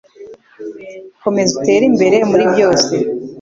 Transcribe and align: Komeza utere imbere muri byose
Komeza 1.23 1.51
utere 1.57 1.83
imbere 1.91 2.17
muri 2.29 2.43
byose 2.53 2.93